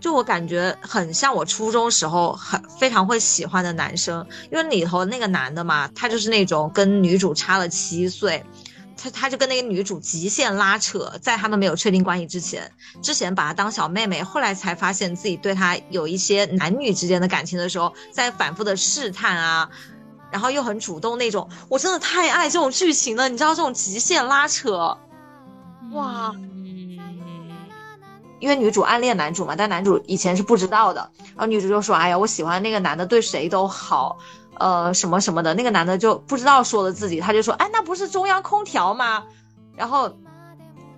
[0.00, 8.42] 就我感觉很像我初中时候很非常会喜欢的男生，因为里头那个男的嘛，他就是那种跟女主差了七岁。
[8.96, 12.70] 他他就跟那个女主极限拉扯，在他们没有确定关系之前，
[13.02, 19.68] 之前把她当小妹妹，后来才发现自己对她有一些男女之间的感情的时候，在反复的试探啊，
[20.34, 24.98] 然后又很主动那种，我真的太爱这种剧情了，你知道这种极限拉扯，
[25.92, 26.98] 哇嗯，
[28.40, 31.08] 因为女主暗恋男主嘛，但男主以前是不知道的。
[31.18, 34.18] 然后女主就说：“哎呀，我喜欢那个男的，对谁都好，
[34.58, 39.22] 呃，什么什么的。”那个男的就不知道说了自己，他就说：“哎，那不是中央空调吗？”
[39.76, 40.12] 然后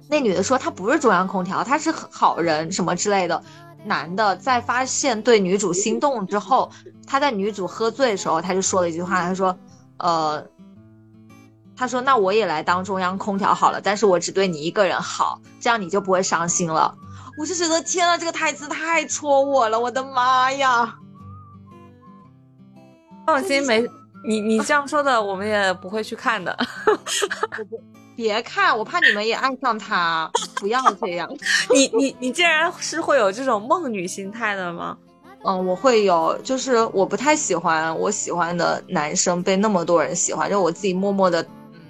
[0.08, 3.42] 那女的说他不是中央空调，他是好人什么之类的。
[3.84, 6.72] 男的在发现对女主心动之后，
[7.06, 9.56] 他在女主喝醉的时候，他就说了一句话，他说
[9.98, 10.44] ：“呃，
[11.76, 16.94] 他说那我也来当中央空调好了，但是我只对你一个人好，这样你就不会伤心了。”
[17.38, 20.96] 我就觉得天啊，这个台词太戳我了，我的妈呀！
[23.26, 23.86] 放心，没
[24.26, 26.56] 你你这样说的，我们也不会去看的。
[28.16, 30.30] 别看，我怕你们也爱上他。
[30.54, 31.28] 不要这样。
[31.74, 34.96] 你你你竟然是会有这种梦女心态的吗？
[35.46, 41.40] 嗯，我会有，就是我不太喜欢我喜欢的男生被那么多人喜欢，就我自己默默的，
[41.72, 41.80] 嗯，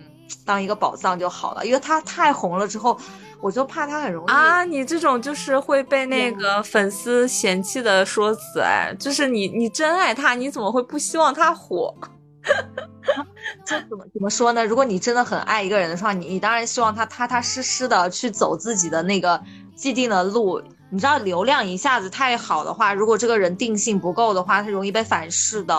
[0.44, 1.64] 当一个宝藏就好了。
[1.64, 2.98] 因为他太红了之后，
[3.40, 4.62] 我就怕他很容易啊。
[4.62, 11.94] 你这种就是会被那个粉丝嫌弃的说辞，哎，就是你你真爱他，你怎么会不希望他火？
[13.64, 14.62] 这怎么怎么说呢？
[14.66, 19.42] 如果你真的很爱一个人的话，你你当然希望他踏踏实实的去走自己的那个
[19.74, 20.60] 既定的路。
[20.90, 25.74] 你知道流量一下子太好的话，如果这个人定性不够的话，他容易被反噬的。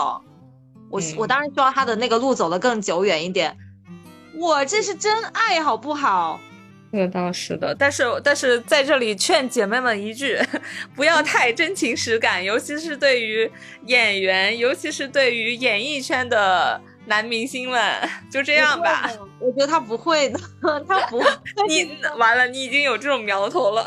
[0.90, 3.56] 我我当然希望他的那个路走得更久远一点。
[4.34, 6.40] 我这是真爱好不好？
[6.90, 10.38] 那倒是的，但是但是在这里劝姐妹们一句，
[10.96, 13.50] 不要太真情实感，尤其是对于
[13.84, 19.10] 演员，尤其是对于演艺圈的男明星们，就这样吧。
[19.38, 20.40] 我觉得他不会的，
[20.88, 21.22] 他不，
[21.68, 23.86] 你完了，你已经有这种苗头了。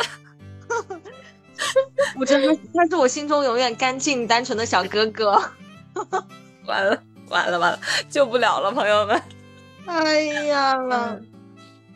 [2.19, 5.41] 我真的，他是我心中永远干净单纯的小哥哥。
[6.67, 6.97] 完了
[7.30, 9.21] 完了完了，救不了了，朋友们。
[9.86, 10.78] 哎呀。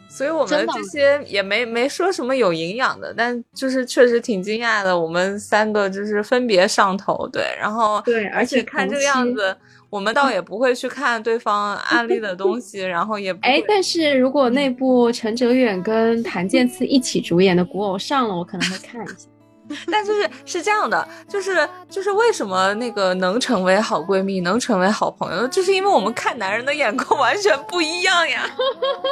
[0.07, 4.97] 所以我们这些也没没说什么有营养的，但就是确实挺惊讶的。
[4.97, 9.53] 我们三个就是分别上头，对，然后对，而且看这个样子，
[9.89, 19.27] 我们倒也不会去看对方案例的东西，然后也哎，但是如果那部陈哲远跟谭健次一起主演的《古偶》上了，我可能会看一下。
[19.91, 28.47] 但就是是这样的，就是就是为什么那个能成为好闺蜜，能成为好朋友，就是因为我们看男人的眼光完全不一样呀。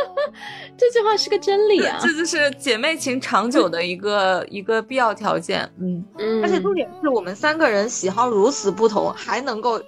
[0.77, 5.69] 这句话是个真理啊，这就是姐妹情长久的一个一个必要条件。
[5.79, 9.81] 嗯嗯，而且重点是我们三个人喜好如此不同，还能够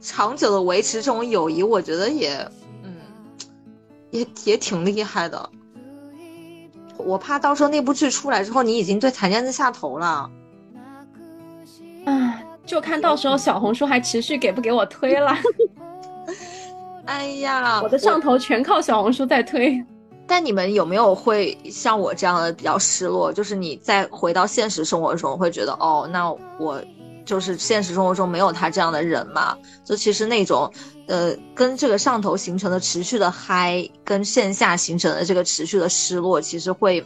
[0.00, 2.36] 长久的维持这种友谊，我觉得也
[2.82, 2.94] 嗯
[4.10, 5.50] 也也挺厉害的。
[7.04, 10.30] 我怕到时候那部剧出来之后，你已经对檀健次下头了。
[12.06, 15.36] 唉，就看到时候小红书还持续给不给我推了。
[17.06, 19.84] 哎呀，我的上头全靠小红书在推。
[20.26, 23.30] 但你们有没有会像我这样的比较失落？
[23.32, 26.82] 就是你再回到现实生活中，会觉得哦，那我
[27.26, 29.56] 就是现实生活中没有他这样的人嘛？
[29.84, 30.72] 就其实那种。
[31.06, 37.04] 呃，跟这个上头形成的持续的嗨，跟线下形成的这个持续的失落，其实会，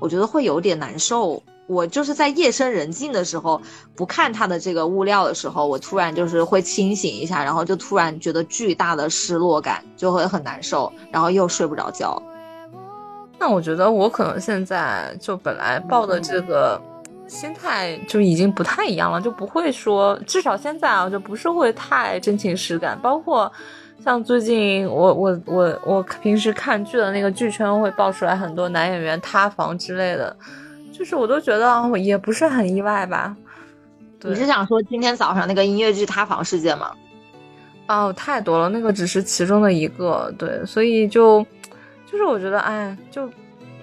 [0.00, 1.42] 我觉得会有点难受。
[1.66, 3.60] 我就是在夜深人静的时候，
[3.96, 12.22] 不看他的这个物料的时候，我突然就是会清醒一下，然后就突然觉得巨大的失落感，就会很难受，然后又睡不着觉。
[13.38, 16.80] 那我觉得我可能现在就本来抱的这个。
[17.28, 22.98] 心态就已经不太一样了，就不会说，至少现在啊，就不是会太真情实感。
[23.02, 23.50] 包括
[24.02, 30.36] 像最近我我我我平时看剧的那个剧圈会爆出来很多男演员塌房之类的，
[30.92, 33.36] 就是我都觉得也不是很意外吧。
[34.22, 36.92] 你是想说今天早上那个音乐剧塌房事件吗？
[37.88, 40.32] 哦，太多了，那个只是其中的一个。
[40.38, 41.44] 对，所以就
[42.10, 43.28] 就是我觉得，哎，就。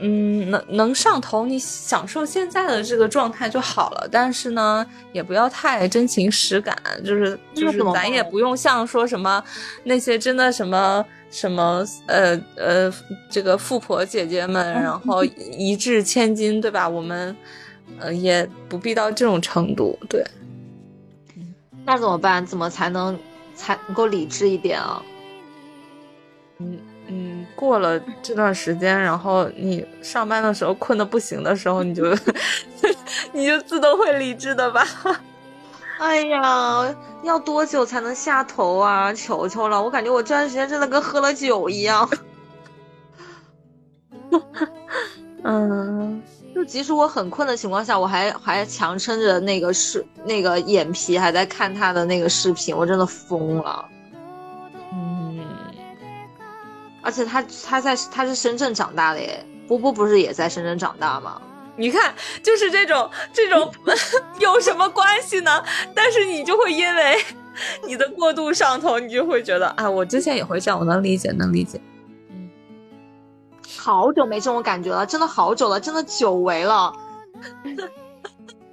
[0.05, 4.05] 嗯，能能上头，你享受现在的这个状态就好了。
[4.11, 9.41] 但是呢，也不要太真情实感，就是就是咱也不用像说什么
[9.85, 12.93] 那些真的什么什么呃呃
[13.29, 16.89] 这个富婆姐姐们，然后一掷千金，对吧？
[16.89, 17.33] 我们
[17.97, 19.97] 呃也不必到这种程度。
[20.09, 20.21] 对，
[21.85, 22.45] 那怎么办？
[22.45, 23.17] 怎么才能
[23.55, 25.01] 才能够理智一点啊？
[26.57, 26.77] 嗯。
[27.53, 32.04] 嗯，过了这段时间，然后你上班的时候困得不行的时候，你就
[33.31, 34.85] 你就自动会理智的吧。
[35.99, 39.13] 哎呀，要多久才能下头啊？
[39.13, 42.10] 求求了，我感觉我这段时间真的跟喝了酒一样。
[45.43, 46.21] 嗯，
[46.56, 53.85] 就即使我很困的情况下，我还还强撑着那个视那个眼皮还在看他的那个视频，我真的疯了。
[57.04, 61.39] 而且他他在他是深圳长大的耶，波波不是也在深圳长大吗？
[61.75, 63.71] 你看，就是这种这种
[64.39, 65.63] 有什么关系呢？
[65.93, 67.17] 但是你就会因为
[67.85, 71.81] 你的过度上头，你就会觉得，啊，我之前也会这样，我能理解，能理解。
[72.29, 72.49] 嗯，
[73.77, 76.93] 好久没这种感觉了，真的好久了，真的久违了。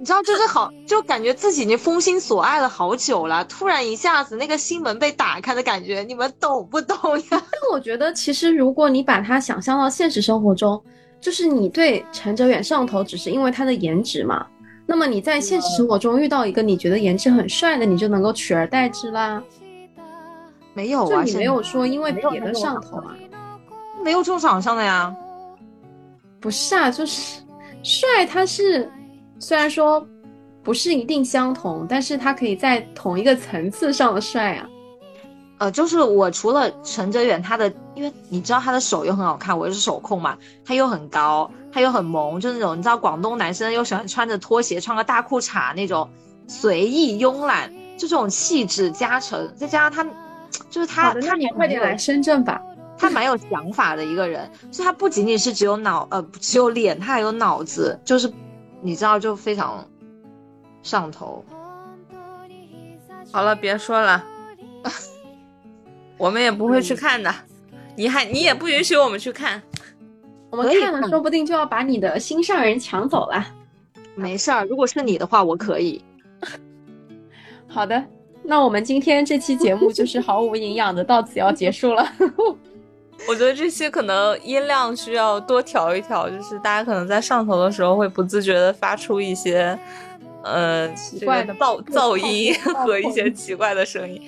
[0.01, 7.23] 你知道，就是好，就感觉自己已经封心所爱了好久了，突然一下子那个心门被打开的感觉，你们懂不懂呀？
[7.29, 7.39] 但
[7.71, 10.83] 我觉得，其实如果你把它想象到现实生活中，
[11.19, 14.43] 就是你对陈哲远上头，只是因为他的颜值嘛。
[14.87, 19.43] 那么你在现实生活中遇到一个你觉得颜值很帅的，你就能够取而代之啦。
[20.73, 23.15] 没有啊，你没有说因为别的上头啊，
[24.03, 25.15] 没有这种长相的呀。
[26.39, 27.43] 不是啊，就是
[27.83, 28.91] 帅，他是。
[29.41, 30.07] 虽然说
[30.63, 34.69] 不是一定相同，但是他可以在同一个层次上的帅啊。
[35.57, 46.07] 呃，就是我除了陈哲远，他的，因为你知道他的手又很好看，我又是手控嘛，他又很高，他又很萌，就那种你知道广东男生又喜欢穿着拖鞋，穿个大裤衩那种
[46.47, 50.03] 随意慵懒，就这种气质加成，再加上他，
[50.69, 52.61] 就是他，他你快点来深圳吧，
[52.97, 58.31] 他蛮有想法的一个人，就他不仅仅是只有脑，呃，只有脸，他还有脑子，就是。
[58.81, 59.87] 你知道就非常
[60.81, 61.43] 上头。
[63.31, 64.23] 好了，别说了，
[66.17, 67.33] 我们也不会去看的。
[67.95, 69.61] 你还你也不允许我们去看，
[70.49, 73.45] 我们看了说不定就要把你的心上人抢走了。
[74.15, 76.03] 没事儿，如果是你的话，我可以。
[77.67, 78.03] 好的，
[78.43, 82.05] 那我们今天这期节目就是毫无营养的，到此要结束了。
[83.27, 89.77] 我觉得这些可能音量需要多调一调，就是大家可能在上头的时候会不自觉的发出一些，
[90.43, 92.53] 呃，奇怪的噪噪音
[92.85, 94.21] 和一些奇怪的声音。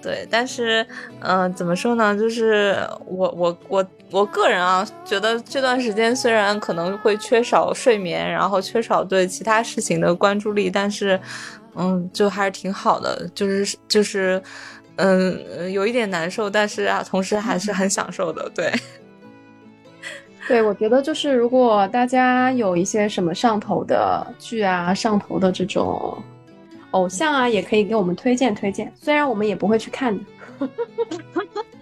[0.00, 0.86] 对，但是，
[1.20, 2.16] 嗯，怎么说呢？
[2.16, 11.18] 就是我我我我个人啊，觉得这段时间虽然可能会缺少睡眠，然后缺少对其他事情的关注力，但是，
[11.74, 14.40] 嗯，就还是挺好的，就是就是。
[14.96, 18.50] 嗯，有一点难受，但是啊，同时还是很享受的。
[18.54, 18.72] 对，
[20.48, 26.16] 对，我觉得就是如果大家有一些什么上头的剧啊，上头的这种
[26.92, 28.92] 偶像啊，也可以给我们推荐推荐。
[29.00, 30.24] 虽然我们也不会去看的。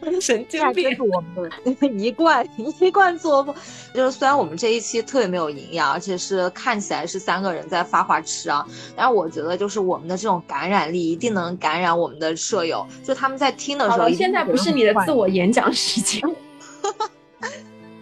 [0.20, 1.50] 神经病，我们
[2.00, 2.46] 一贯
[2.80, 3.54] 一贯作风，
[3.94, 16.20] 就是虽然我们这一期特别没有营养，而且是看起来是三个人在发话吃啊，但是我觉得就是我们的这种感染力一定能感染我们的舍友，就他们在听的时候，现在不是你的自我演讲时间，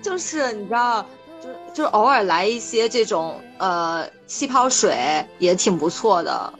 [0.02, 1.04] 就是你知道，
[1.74, 6.52] 就就偶尔来一些这种呃气泡水也挺不错的。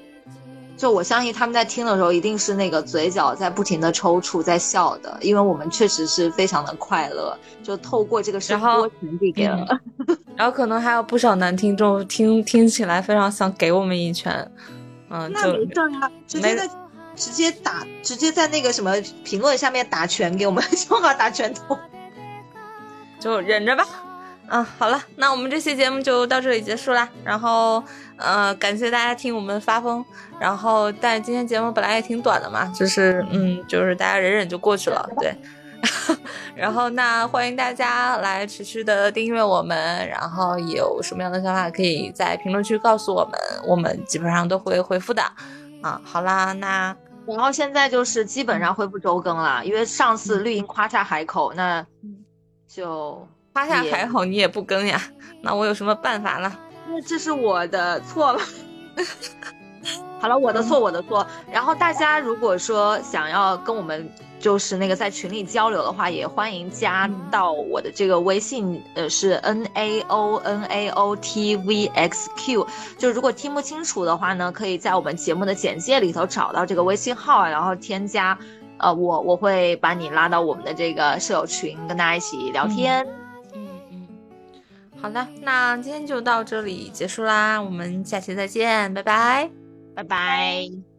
[0.83, 9.65] 就我相信他们在听的时候，一定是那个嘴角在不停的抽搐，在笑的，因为我们确实是非常的快乐，就透过这个声波传递给了。
[10.35, 14.51] 然后可能还有不少男听众听听起来非常想给我们一拳，
[15.09, 16.69] 嗯，那没事啊，直接在
[17.15, 21.79] 直接打，直接在那个什么评论下面打拳给我们， 说好打拳头，
[23.21, 23.87] 就忍着吧。
[24.49, 27.09] 嗯，好了，那我们这期节目就到这里结束啦。
[27.25, 27.83] 然后，
[28.17, 30.05] 呃，感谢大家听我们发疯。
[30.39, 35.09] 然后，但今天节目本来也挺短的嘛，就是，嗯，就是大家忍忍就过去了。
[35.19, 35.35] 对。
[36.55, 40.07] 然后，那欢迎大家来持续的订阅我们。
[40.09, 45.23] 然后，有什么样的想法可以在评论区告诉我们，我们基本上都会回复的。
[45.83, 46.95] 啊，好啦，那
[47.27, 51.85] 然后现在就是基本上恢复周更了，因为上次绿茵夸下海口，那
[52.69, 53.27] 就。
[53.53, 55.01] 夸下还好，你也不更呀？
[55.41, 56.53] 那我有什么办法呢？
[56.89, 58.41] 那这是我的错了。
[60.21, 61.27] 好了，我的错，我的错。
[61.51, 72.65] 然后大家如果说想要跟我们就是那个在群里交流的话，也欢迎加到我的这个微信，呃，是 n a o n a o t v x q。
[72.97, 78.39] 就如果听不清楚的话呢，可以在我们节目的简介里头找到这个微信号，然后添加，
[78.79, 83.05] 呃，我我会把你拉到我们的这个舍友群，跟大家一起聊天。
[85.03, 89.51] 好的，那今天就到这里结束啦，我们下期再见，拜拜，
[89.97, 90.92] 拜拜。